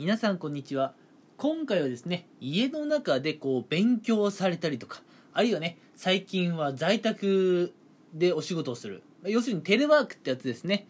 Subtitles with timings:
[0.00, 0.94] 皆さんこんにちは。
[1.36, 5.02] 今回はですね家の中でこう勉強されたりとか
[5.34, 7.74] あるいはね最近は在宅
[8.14, 9.02] でお仕事をする。
[9.24, 10.86] 要するにテレワークってやつですね。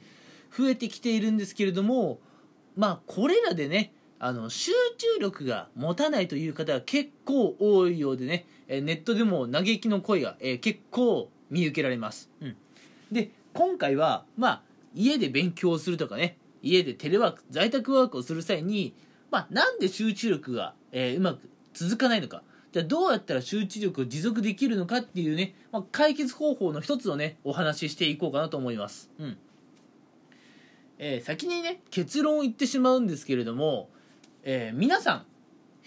[0.57, 2.21] 増えてきているんですけれども
[2.77, 12.57] まあこれらでねあの集中力が持たないという方が結構多いようでねネットでも嘆きの声が、え、結構見受けられます、うん、
[13.11, 14.63] で今回はまあ
[14.95, 18.95] 家で勉強するとかね家でテレワーク在宅ワークをする際に、
[19.31, 22.43] まあ、なんで集中力が、えー、うまく続かないのか。
[22.73, 29.11] じゃあどうやったら集中力を持続できるのかっていうね、まあ、解決方法の一つをねお話ししていこうかなと思います。
[29.19, 29.39] うん。
[30.99, 33.89] えー、先にね結論を言ってしまうんですけれども、
[34.45, 35.25] えー、皆さん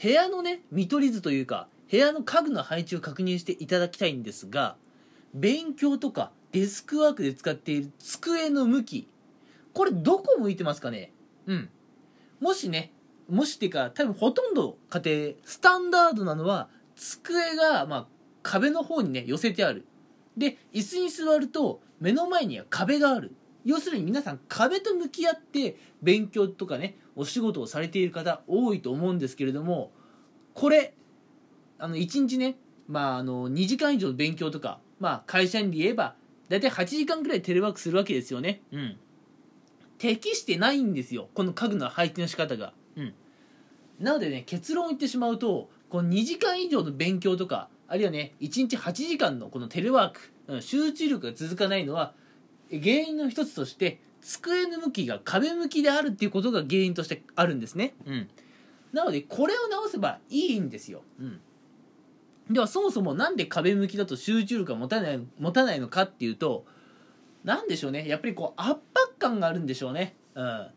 [0.02, 4.76] 部屋のね見取り図というか部屋の家具の配置を確認していただきたいんですが
[5.36, 9.08] 勉強とかデスクワークで使っている机の向き
[9.74, 11.12] これどこ向いてますかね？
[11.48, 11.70] うん。
[12.40, 12.92] もしね
[13.30, 18.08] もしっていうか多分ほとんど家庭スタンダードなのは机が、まあ、
[18.44, 19.86] 壁の方にね寄せてある。
[20.38, 23.34] で椅子に座ると目の前には壁がある。
[23.66, 29.92] 要するに皆さん壁と向き合って勉強とかねお仕事をされている方多いと思うんですけれども
[30.54, 30.94] これ
[31.80, 36.16] あの1日ね、まあ、あの2時間以上の勉強とか、まあ、会社員で言えば
[36.50, 38.62] 大体8時間くらいテレワークするわけですよね。
[38.74, 38.98] うん。
[40.04, 41.30] 適してないんですよ。
[41.34, 42.74] この家具の配置の仕方が。
[42.98, 43.14] うん。
[44.02, 52.14] なのでね結論を言ってしまうとこの2時間以上の勉強とかあるいはね1日8時間のこのテレワーク、うん、集中力が続かないのは
[52.70, 58.30] 原因の一つとして机の向きが壁向きであるっていうことが原因としてあるんですね、うん、
[58.92, 61.40] なのでこれを直せばいいんですよ、うん、
[62.50, 66.66] ではそもそも何で壁向きだと集中力が持たない持たないのかっていうと
[67.44, 70.68] 何でしょうねやっぱりこう圧迫感があるんでしょうね、うん、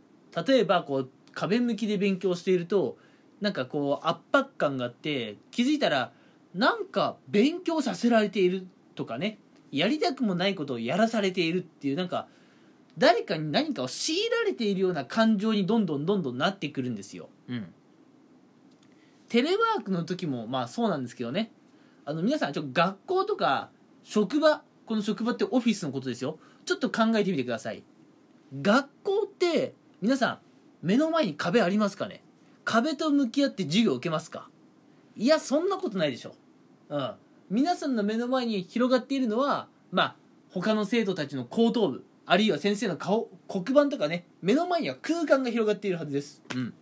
[0.46, 2.96] 例えばこう壁向きで勉強していると
[3.40, 6.12] なんかこう圧迫感があって気づいたら
[6.54, 9.38] なんか勉強させられているとかね
[9.70, 12.28] やりたくもないことをやらされているっていうなんか
[12.98, 17.28] 誰かに何かを強いられているような感情にどんどんどんどんなってくるんですよ。
[17.48, 17.66] うん。
[19.28, 21.52] テレワークの時もまあそうなんですけどね。
[22.06, 23.70] あの皆さんちょっと学校とか
[24.02, 26.38] 職場、この職場ってオフィスのことですよ。
[26.66, 27.82] ちょっと考えてみてください。
[28.60, 30.38] 学校って皆さん
[30.82, 32.22] 目の前に壁ありますかね？
[32.64, 34.48] 壁と向き合って授業を受けますか？
[35.16, 36.34] いやそんなことないでしょ。
[36.90, 37.12] うん。
[37.48, 40.16] 皆さんの目の前に広がっているのはまあ
[40.50, 46.42] 他の生徒たちの後頭部あるいは先生の顔黒板とかね目の前には空間が広がっているはずです。
[46.54, 46.74] うん。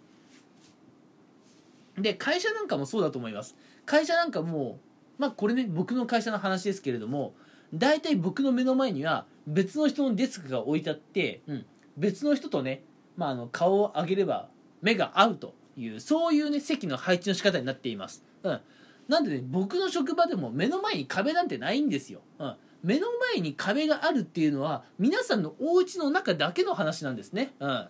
[2.02, 3.54] で会社なんかもそうだと思います。
[3.84, 4.78] 会社なんかも
[5.18, 7.34] まあこれね僕の会社の話ですけれども
[7.72, 11.66] 大体僕の目の前には別の人のデスクが置いてあって、うん、
[11.96, 12.82] 別の人とね
[13.16, 14.48] まあ、あの顔を上げれば
[14.82, 18.60] 目が合うというそういうね席の配置の仕方になっています、うん、
[19.08, 27.88] なんでね僕の職場でも目の前に壁なんてないんですよ、うん、目の前に壁があるっていうのは皆さんのお家の中だけの話なんですね、うん、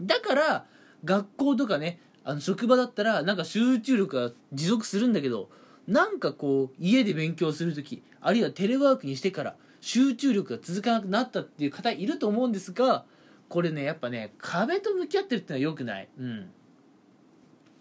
[0.00, 0.64] だから
[1.04, 5.50] 学校とかねあの職場だったらなんか集中力が持続するんだけど
[5.86, 13.04] なんかこう家で勉強する時あるいはテレワークにしてから集中力が続かなくなったっていう方いると思うんですが
[13.50, 16.08] これねやっぱね壁と向き合ってるってのはよくない。
[16.18, 16.50] うん。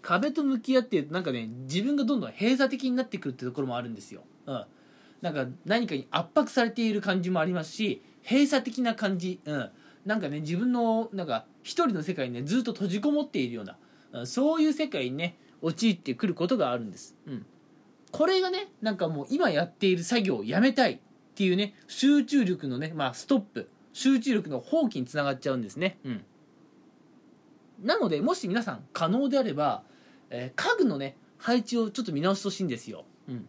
[0.02, 4.24] 壁と向き合ってなんかね自分がどんどん閉鎖的になってくるってところもあるんですよ。
[4.46, 4.66] うん。
[5.22, 9.40] なんか何かに圧迫されている感じもありますし閉鎖的な感じ。
[9.46, 9.69] うん。
[10.06, 13.78] なんかね自分のなんか一人の世界にねずっと閉じこもっているような、
[14.12, 17.46] うん、そういう世界にね陥ってくることがあるんです、うん、
[18.12, 21.00] これがねなんかもう今やっている作業をやめたい。
[21.34, 26.00] っていうね集中力のねまあストップ集中力の放棄につながっちゃうんですね。
[26.04, 26.24] うん。
[27.84, 29.84] なので、もし皆さん可能であれば、
[30.30, 33.06] えー、家具のね、配置をちょっと見直してほしいんですよ。
[33.30, 33.48] うん。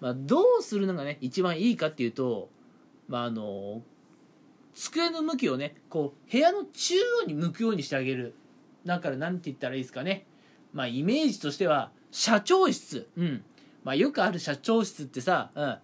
[0.00, 2.48] まあ、どうするのがね、一番いいかっていうと、
[3.08, 3.82] まあ、あの
[4.74, 8.34] 机の向きをね、こう、部屋の中央に向くようにしてあげる。
[8.86, 10.26] だから、なんて言ったらいいですかね。
[10.72, 13.08] まあ、イメージとしては、社長室。
[13.16, 13.44] うん。
[13.82, 15.78] まあ、よくある社長室ってさ、うん。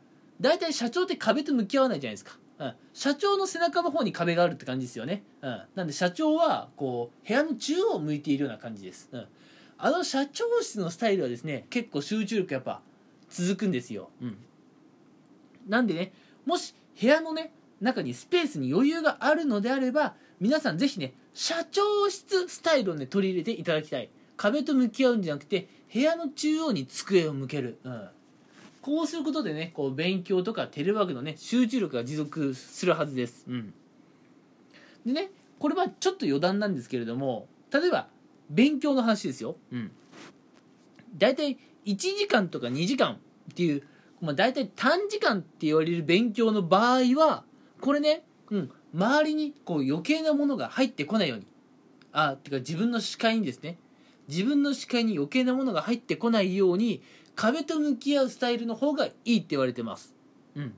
[0.44, 2.38] 大体社長って壁と向き合わないじゃないですか。
[2.58, 9.26] うん、社長の背中の方に壁があるって感じですよね、うん、なんで社長はこう部屋の中央を向いているような感じです、うん、
[9.76, 12.81] あの社長室のスタイルはですね結構集中力やっぱ
[13.29, 14.37] 続くんですよ、うん、
[15.69, 16.12] なんでね
[16.46, 24.11] もし部屋のね中にスペースに余裕があるのであれば皆さんぜひね社長室スタイルをね取り入れていただきたい。
[24.37, 28.08] 壁と向き合うんじゃなくて部屋の中央に机を向ける、うん。
[28.84, 33.72] こうすることでねこう勉強とかテレワークのね集中力が持続するはずです、うん、
[35.06, 38.08] でねこれはちょっと余談なんですけれども例えば
[38.50, 39.56] 勉強の話ですよ。
[39.72, 39.90] うん。
[41.16, 43.14] 大体1時間とか2時間
[43.50, 43.82] っていう、
[44.20, 47.44] まあ、大体短時間って言われる勉強の場合は、
[47.81, 51.46] これね、うん、周りにこう余計なものが入ってこないように。
[52.12, 53.78] あ、てか自分の視界にですね、
[54.28, 57.02] 自分の視界に余計なものが入ってこないように、
[57.34, 60.14] 壁と向き合うスタイルの方がいいって言われてます。
[60.54, 60.75] うん。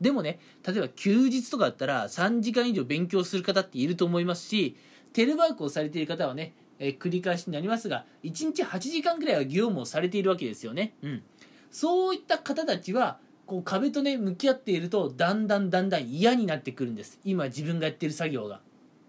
[0.00, 4.76] でもね、例えば休日とかだったら3時間以上勉強する方っていると思いますし、
[5.12, 10.94] テレワークをされている方はね、えー、繰り返しになりますが、1日8時間くらいは業務をされているわけですよね。
[11.02, 11.22] うん。
[11.70, 17.20] そういった方たちは、こう壁とね、向き合っていると、だんだんだんだん嫌になってくるんです。
[17.24, 18.60] 今自分がやってる作業が。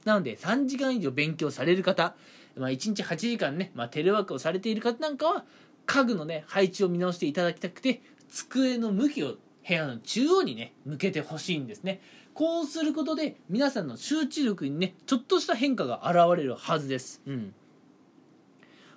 [0.06, 2.16] なので、3時間以上勉強される方、
[2.56, 5.46] まあ、1日8時間ね、まあ、テレワークをされている方なんかは、
[5.86, 9.38] 家具のね、配置を見直していただきたくて、机の向きを
[9.68, 12.02] 部屋の中央にね、向けてほしいんですね。
[12.34, 17.22] こうすることで、皆さんの集中力にね、ちょっとした変化が現れるはずです。
[17.26, 17.54] うん。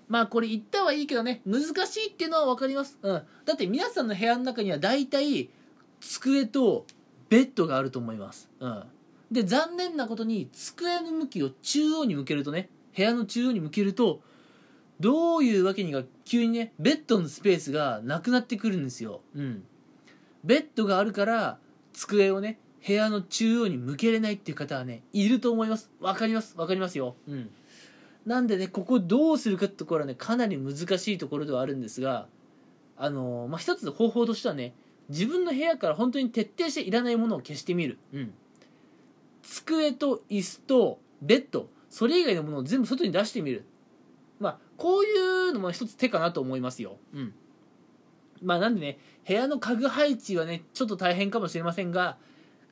[0.09, 2.99] まあこれ言ったはいいけどね、難しいっていうのは分かります。
[3.03, 3.23] うん。
[3.45, 5.51] だって皆さんの部屋の中には大体、
[6.01, 6.87] 机と
[7.29, 8.49] ベッドがあると思います。
[8.61, 8.85] うん。
[9.31, 14.21] で、残念なことに、机の向きを中央に向けるとね、部屋の中央に向けると、
[15.01, 19.21] どういうわけにか急にね、ベッドのスペースがなくなってくるんですよ。
[19.35, 19.65] うん。
[20.45, 21.59] ベッドがあるから、
[21.93, 25.91] 机をね、部屋の中央に向けれないっていう方はね、いると思います。
[26.01, 26.55] わかります。
[26.57, 27.17] わかりますよ。
[27.29, 27.51] うん。
[28.25, 32.29] なんでね、ここどうするかってところはね、かなり難しいところではあるんですが、
[32.97, 34.75] あのー、まあ、一つの方法としてはね、
[35.09, 37.99] 自分の部屋から本当に徹底していらないものを消してみる。
[38.13, 38.33] うん。
[39.43, 43.65] 机と椅子とベッド、それ以外のものを全部外に出してみる。
[44.77, 46.99] こういうのも一つ手かなと思いますよ。
[47.15, 47.35] うん。
[48.43, 52.19] まあなんでね、部屋の家具配置はね、ちょっと大変かもしれませんが、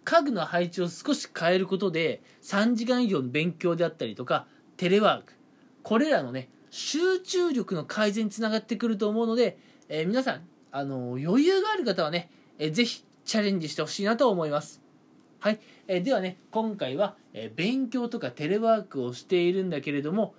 [0.04, 4.46] 家具の配置を少し変えることで、3時間以上の勉強であったりとか、
[4.76, 5.32] テレワーク、
[5.82, 9.58] これらのね、集中力の改善につながってくると思うので、
[9.88, 10.42] えー、皆さん、
[10.72, 14.82] あのー、余裕がある方はね、えー、ぜひチャレンジしてほしいなと思います。
[15.38, 15.60] はい。
[15.86, 20.34] えー、ではね、今回は、え勉強とかテレワークをしているんだけれども、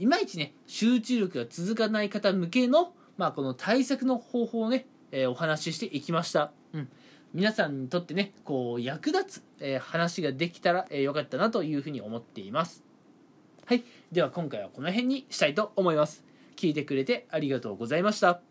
[0.00, 6.52] いまいちね、集中力が続かない方向けの、まあ、この対策の方法をね、えお話ししていきました。
[6.72, 6.88] うん。
[7.34, 12.82] 皆さんにとってね、こう、役立つ、え話ができたら、えー、よかったなというふうに思っています。
[13.66, 13.84] はい。
[14.10, 16.24] では今回はこの辺にしたいと思います。
[16.56, 18.49] 聞いてくれてありがとうございました。